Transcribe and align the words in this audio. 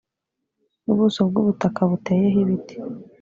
ubuso 0.91 1.19
bw 1.29 1.35
ubutaka 1.41 1.81
buteyeho 1.89 2.37
ibiti 2.43 2.75